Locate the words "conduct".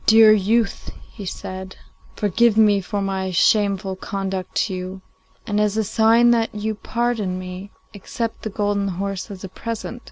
3.95-4.55